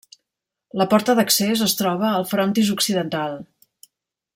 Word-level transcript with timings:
La 0.81 0.87
porta 0.93 1.15
d'accés 1.19 1.63
es 1.67 1.77
troba 1.83 2.09
al 2.21 2.27
frontis 2.33 2.75
occidental. 2.79 3.41